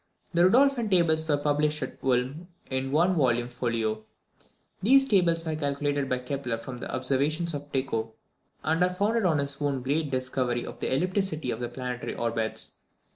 The 0.33 0.45
Rudolphine 0.49 0.89
Tables 0.89 1.27
were 1.27 1.37
published 1.37 1.83
at 1.83 1.99
Ulm 2.03 2.47
in 2.71 2.91
one 2.91 3.13
volume 3.13 3.49
folio. 3.49 4.03
These 4.81 5.05
Tables 5.05 5.45
were 5.45 5.55
calculated 5.55 6.09
by 6.09 6.17
Kepler 6.17 6.57
from 6.57 6.79
the 6.79 6.91
Observations 6.91 7.53
of 7.53 7.71
Tycho, 7.71 8.11
and 8.63 8.81
are 8.81 8.89
founded 8.91 9.25
on 9.25 9.37
his 9.37 9.61
own 9.61 9.83
great 9.83 10.09
discovery 10.09 10.65
of 10.65 10.79
the 10.79 10.87
ellipticity 10.87 11.53
of 11.53 11.59
the 11.59 11.69
planetary 11.69 12.15
orbits. 12.15 12.79